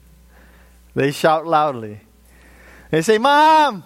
[0.95, 2.01] they shout loudly.
[2.91, 3.83] They say, Mom,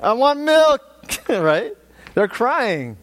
[0.00, 0.82] I want milk,
[1.28, 1.72] right?
[2.14, 2.96] They're crying.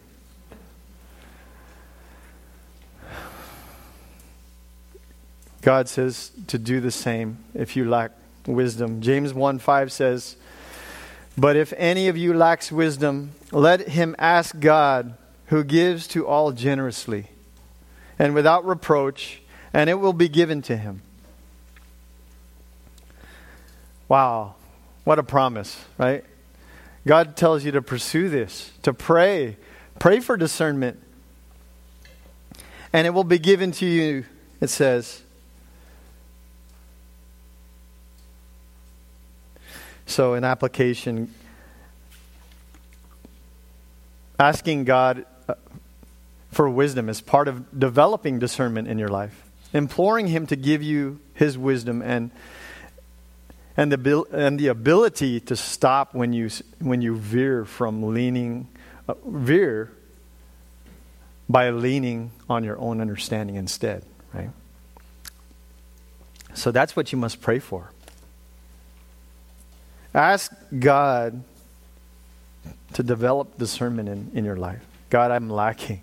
[5.62, 8.12] God says to do the same if you lack
[8.46, 9.00] wisdom.
[9.00, 10.36] James 1 5 says,
[11.36, 15.16] But if any of you lacks wisdom, let him ask God,
[15.46, 17.28] who gives to all generously
[18.18, 19.42] and without reproach,
[19.72, 21.02] and it will be given to him.
[24.08, 24.54] Wow,
[25.04, 26.24] what a promise, right?
[27.06, 29.56] God tells you to pursue this, to pray.
[29.98, 31.00] Pray for discernment.
[32.92, 34.24] And it will be given to you,
[34.60, 35.22] it says.
[40.06, 41.34] So, in application,
[44.38, 45.54] asking God uh,
[46.50, 51.20] for wisdom is part of developing discernment in your life, imploring Him to give you
[51.34, 52.30] His wisdom and
[53.76, 58.68] and the and the ability to stop when you when you veer from leaning
[59.08, 59.92] uh, veer
[61.48, 64.50] by leaning on your own understanding instead, Right?
[66.54, 67.90] So that's what you must pray for.
[70.16, 71.44] Ask God
[72.94, 74.82] to develop discernment in, in your life.
[75.10, 76.00] God, I'm lacking.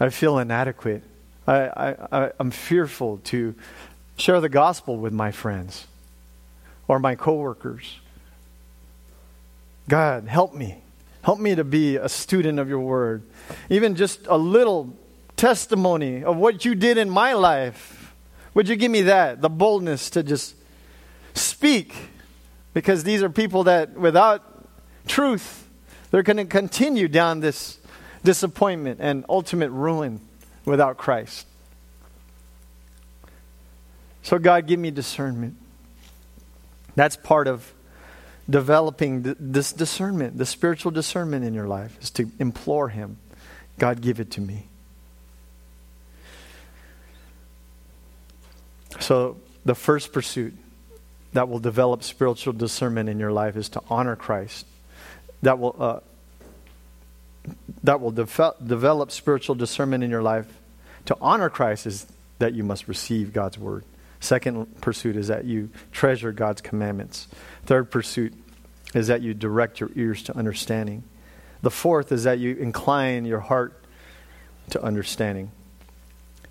[0.00, 1.04] I feel inadequate.
[1.46, 3.54] I, I, I, I'm fearful to
[4.16, 5.86] share the gospel with my friends
[6.88, 8.00] or my coworkers.
[9.88, 10.82] God, help me.
[11.22, 13.22] Help me to be a student of your word.
[13.68, 14.96] Even just a little
[15.36, 18.12] testimony of what you did in my life.
[18.54, 19.40] Would you give me that?
[19.40, 20.56] The boldness to just
[21.34, 21.94] speak.
[22.72, 24.42] Because these are people that, without
[25.06, 25.68] truth,
[26.10, 27.78] they're going to continue down this
[28.24, 30.20] disappointment and ultimate ruin
[30.64, 31.46] without Christ.
[34.22, 35.56] So, God, give me discernment.
[36.94, 37.72] That's part of
[38.48, 43.16] developing this discernment, the spiritual discernment in your life, is to implore Him
[43.80, 44.66] God, give it to me.
[49.00, 50.54] So, the first pursuit
[51.32, 54.66] that will develop spiritual discernment in your life is to honor Christ.
[55.42, 56.00] That will, uh,
[57.84, 60.46] that will de- develop spiritual discernment in your life.
[61.06, 62.06] To honor Christ is
[62.38, 63.84] that you must receive God's word.
[64.18, 67.26] Second pursuit is that you treasure God's commandments.
[67.64, 68.34] Third pursuit
[68.94, 71.04] is that you direct your ears to understanding.
[71.62, 73.82] The fourth is that you incline your heart
[74.70, 75.52] to understanding.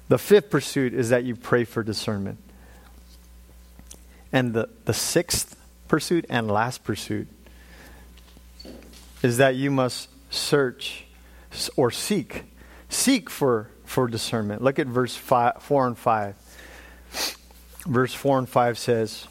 [0.07, 2.39] The fifth pursuit is that you pray for discernment.
[4.31, 5.55] And the, the sixth
[5.87, 7.27] pursuit and last pursuit
[9.23, 11.05] is that you must search
[11.75, 12.43] or seek.
[12.89, 14.61] Seek for, for discernment.
[14.61, 16.35] Look at verse five, 4 and 5
[17.85, 19.27] verse 4 and 5 says,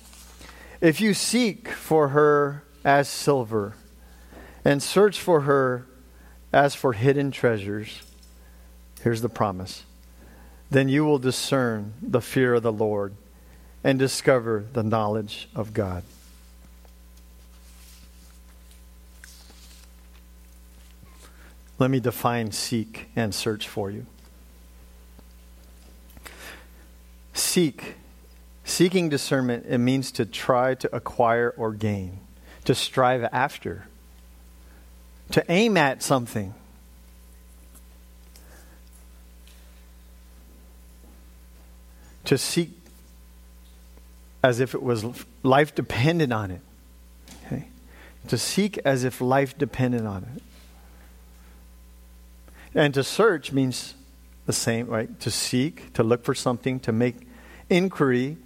[0.81, 3.75] If you seek for her as silver,
[4.65, 5.87] and search for her
[6.53, 8.03] as for hidden treasures,
[9.03, 9.85] here's the promise
[10.71, 13.15] then you will discern the fear of the Lord
[13.83, 16.03] and discover the knowledge of God.
[21.79, 24.07] Let me define seek and search for you.
[27.35, 27.95] Seek
[28.69, 32.21] Seeking discernment, it means to try to acquire or gain,
[32.67, 33.87] to strive after,
[35.31, 36.53] to aim at something.
[42.27, 42.78] To seek
[44.43, 45.05] as if it was
[45.43, 46.61] life dependent on it.
[47.47, 47.69] Okay?
[48.29, 50.43] To seek as if life depended on it.
[52.75, 53.95] And to search means
[54.47, 55.19] the same, right?
[55.21, 57.17] To seek, to look for something, to make
[57.69, 58.37] inquiry,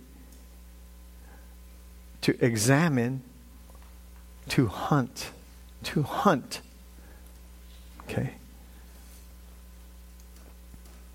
[2.22, 3.22] to examine,
[4.48, 5.30] to hunt.
[5.84, 6.60] To hunt.
[8.04, 8.34] Okay?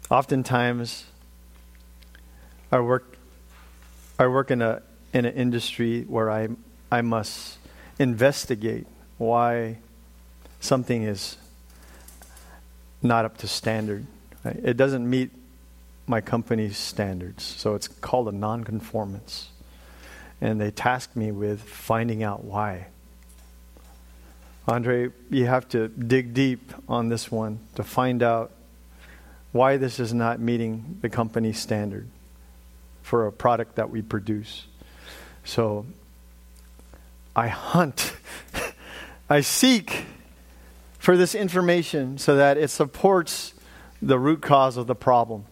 [0.09, 1.05] Oftentimes,
[2.71, 3.16] our work,
[4.20, 4.82] I work in, a,
[5.13, 6.49] in an industry where I,
[6.91, 7.59] I must
[7.99, 8.88] investigate
[9.18, 9.78] why
[10.59, 11.38] something is
[13.01, 14.05] not up to standard.
[14.43, 15.30] It doesn't meet
[16.07, 19.49] my company's standards, so it's called a nonconformance
[20.39, 22.88] and they tasked me with finding out why.
[24.68, 28.51] Andre, you have to dig deep on this one to find out
[29.51, 32.07] why this is not meeting the company standard
[33.08, 34.68] for a product that we produce.
[35.45, 35.86] So
[37.34, 38.14] I hunt,
[39.30, 40.03] I seek
[40.99, 43.53] for this information so that it supports
[44.01, 45.45] the root cause of the problem.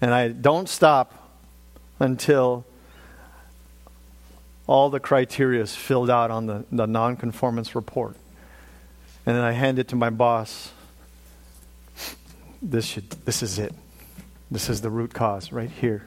[0.00, 1.38] And I don't stop
[2.00, 2.64] until
[4.66, 8.16] all the criteria is filled out on the, the nonconformance report.
[9.24, 10.72] And then I hand it to my boss.
[12.60, 13.72] This, should, this is it.
[14.52, 16.02] This is the root cause right here.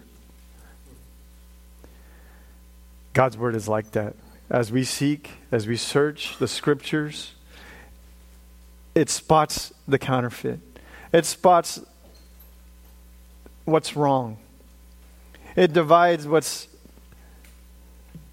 [3.14, 4.16] God's word is like that.
[4.52, 7.34] As we seek, as we search the scriptures,
[8.94, 10.60] it spots the counterfeit.
[11.12, 11.82] It spots
[13.64, 14.38] what's wrong.
[15.56, 16.68] It divides what's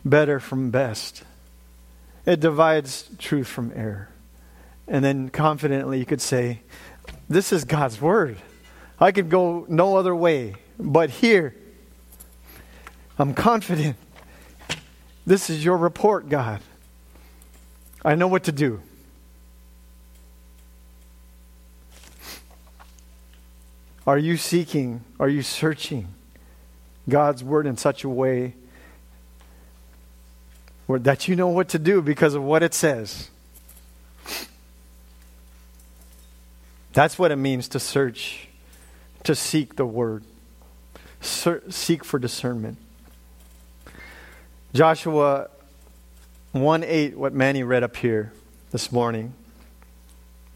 [0.05, 1.23] better from best.
[2.27, 4.11] It divides truth from error.
[4.87, 6.61] And then confidently you could say,
[7.31, 8.37] This is God's word.
[8.99, 10.55] I could go no other way.
[10.79, 11.55] But here,
[13.19, 13.97] I'm confident.
[15.27, 16.61] This is your report, God.
[18.05, 18.81] I know what to do.
[24.07, 25.05] Are you seeking?
[25.21, 26.09] Are you searching?
[27.09, 28.55] God's word in such a way
[30.87, 33.31] where, that you know what to do because of what it says.
[36.93, 38.49] That's what it means to search
[39.25, 40.25] to seek the word,
[41.21, 42.79] seek for discernment.
[44.75, 45.49] Joshua
[46.53, 48.33] 1 8, what Manny read up here
[48.71, 49.35] this morning,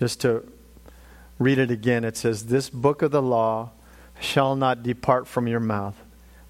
[0.01, 0.47] just to
[1.39, 3.71] read it again, it says, This book of the law
[4.21, 5.97] shall not depart from your mouth,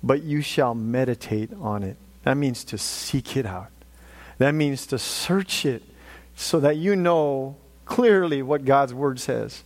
[0.02, 1.96] but you shall meditate on it.
[2.22, 3.70] That means to seek it out.
[4.38, 5.82] That means to search it
[6.34, 9.64] so that you know clearly what God's word says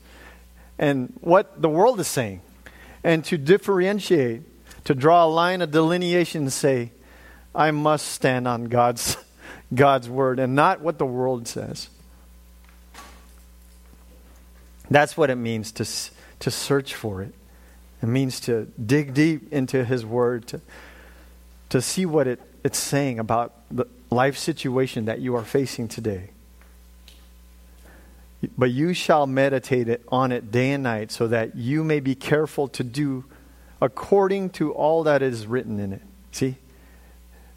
[0.80, 2.40] and what the world is saying.
[3.04, 4.42] And to differentiate,
[4.84, 6.92] to draw a line of delineation and say,
[7.54, 9.16] I must stand on God's,
[9.74, 11.90] God's word and not what the world says.
[14.90, 15.86] That's what it means to,
[16.40, 17.34] to search for it.
[18.02, 20.60] It means to dig deep into His Word, to,
[21.68, 26.30] to see what it, it's saying about the life situation that you are facing today.
[28.56, 32.14] But you shall meditate it, on it day and night, so that you may be
[32.14, 33.24] careful to do
[33.82, 36.02] according to all that is written in it.
[36.32, 36.56] See?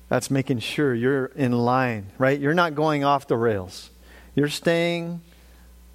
[0.09, 2.39] That's making sure you're in line, right?
[2.39, 3.89] You're not going off the rails.
[4.35, 5.21] You're staying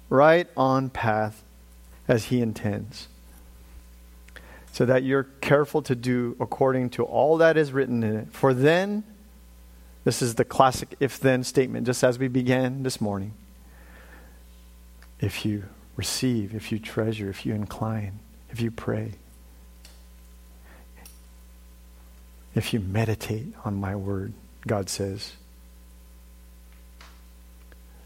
[0.09, 1.43] right on path
[2.07, 3.07] as He intends
[4.71, 8.27] so that you're careful to do according to all that is written in it.
[8.31, 9.03] For then,
[10.03, 13.33] this is the classic if then statement, just as we began this morning.
[15.19, 15.63] If you
[15.95, 18.19] receive, if you treasure, if you incline,
[18.51, 19.13] if you pray,
[22.55, 24.33] if you meditate on my word,
[24.65, 25.33] God says,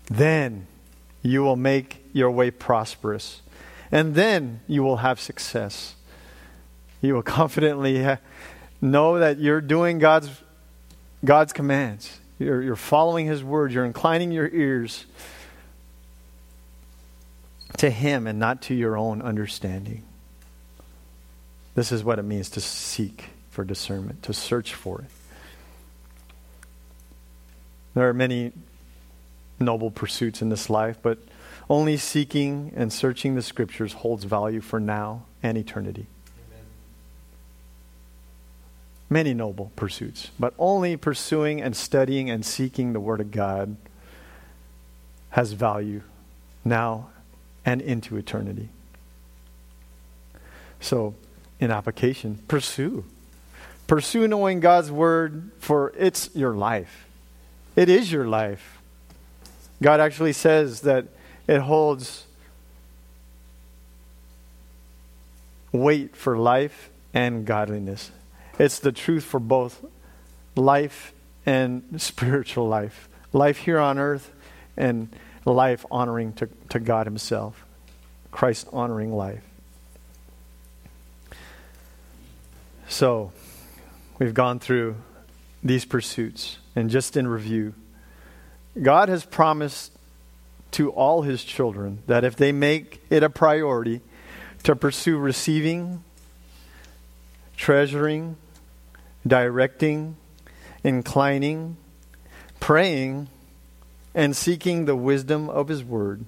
[0.10, 0.68] then
[1.22, 3.42] you will make your way prosperous,
[3.92, 5.96] and then you will have success.
[7.02, 8.06] You will confidently
[8.82, 10.30] know that you're doing God's,
[11.24, 12.20] God's commands.
[12.40, 13.72] You're, you're following His word.
[13.72, 15.06] You're inclining your ears
[17.78, 20.04] to Him and not to your own understanding.
[21.76, 25.10] This is what it means to seek for discernment, to search for it.
[27.96, 28.52] There are many
[29.60, 31.20] noble pursuits in this life, but
[31.70, 36.08] only seeking and searching the scriptures holds value for now and eternity
[39.14, 43.78] many noble pursuits, but only pursuing and studying and seeking the Word of God
[45.30, 46.02] has value
[46.66, 47.10] now
[47.66, 48.70] and into eternity.
[50.80, 51.16] So,
[51.60, 53.06] in application, pursue.
[53.88, 57.08] Pursue knowing God's Word, for it's your life.
[57.76, 58.82] It is your life.
[59.82, 61.08] God actually says that
[61.48, 62.26] it holds
[65.72, 68.12] weight for life and godliness.
[68.60, 69.84] It's the truth for both
[70.56, 71.14] life
[71.46, 73.10] and spiritual life.
[73.34, 74.32] Life here on earth
[74.78, 75.14] and
[75.46, 77.66] life honoring to, to God Himself.
[78.32, 79.44] Christ honoring life.
[82.88, 83.32] So,
[84.20, 84.96] we've gone through
[85.64, 86.58] these pursuits.
[86.76, 87.74] And just in review,
[88.82, 89.92] God has promised
[90.72, 94.02] to all His children that if they make it a priority
[94.64, 96.04] to pursue receiving,
[97.56, 98.38] treasuring,
[99.26, 100.16] directing,
[100.84, 101.78] inclining,
[102.60, 103.28] praying,
[104.16, 106.26] and seeking the wisdom of His Word,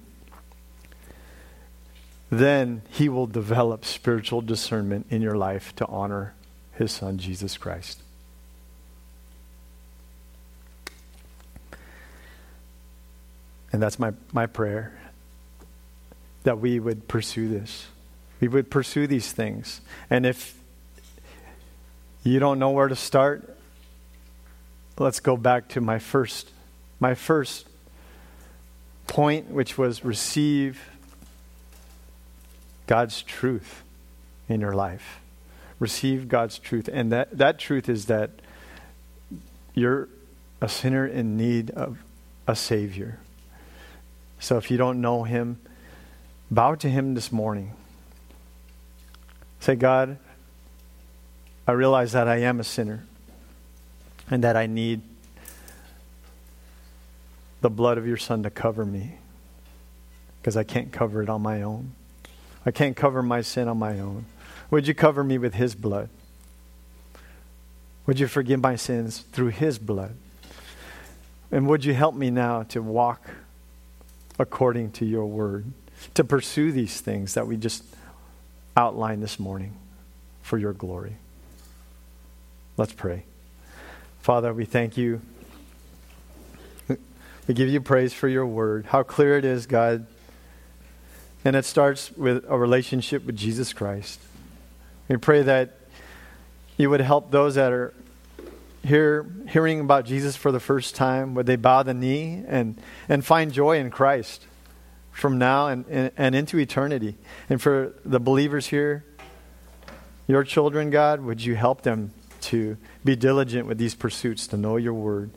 [2.30, 6.34] then He will develop spiritual discernment in your life to honor
[6.72, 8.00] His Son, Jesus Christ.
[13.72, 14.98] And that's my, my prayer
[16.44, 17.86] that we would pursue this.
[18.40, 19.80] We would pursue these things.
[20.08, 20.56] And if
[22.22, 23.56] you don't know where to start?
[24.98, 26.50] Let's go back to my first
[26.98, 27.65] my first
[29.06, 30.80] point which was receive
[32.86, 33.82] God's truth
[34.48, 35.20] in your life.
[35.78, 38.30] Receive God's truth and that that truth is that
[39.74, 40.08] you're
[40.60, 41.98] a sinner in need of
[42.46, 43.18] a savior.
[44.38, 45.58] So if you don't know him,
[46.50, 47.72] bow to him this morning.
[49.60, 50.18] Say, God,
[51.66, 53.04] I realize that I am a sinner
[54.30, 55.02] and that I need
[57.66, 59.18] the blood of your Son to cover me
[60.38, 61.90] because I can't cover it on my own.
[62.64, 64.26] I can't cover my sin on my own.
[64.70, 66.08] Would you cover me with His blood?
[68.06, 70.14] Would you forgive my sins through His blood?
[71.50, 73.28] And would you help me now to walk
[74.38, 75.64] according to your word,
[76.14, 77.82] to pursue these things that we just
[78.76, 79.72] outlined this morning
[80.40, 81.16] for your glory?
[82.76, 83.24] Let's pray.
[84.20, 85.20] Father, we thank you.
[87.46, 88.86] We give you praise for your word.
[88.86, 90.06] How clear it is, God.
[91.44, 94.18] And it starts with a relationship with Jesus Christ.
[95.08, 95.78] We pray that
[96.76, 97.94] you would help those that are
[98.82, 103.24] here hearing about Jesus for the first time, would they bow the knee and, and
[103.24, 104.44] find joy in Christ
[105.12, 107.16] from now and, and, and into eternity.
[107.48, 109.04] And for the believers here,
[110.26, 114.76] your children, God, would you help them to be diligent with these pursuits, to know
[114.76, 115.30] your word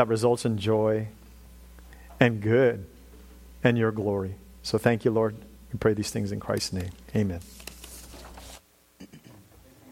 [0.00, 1.06] that results in joy
[2.18, 2.86] and good
[3.62, 4.34] and your glory.
[4.62, 5.36] So thank you, Lord.
[5.74, 6.90] We pray these things in Christ's name.
[7.14, 7.40] Amen.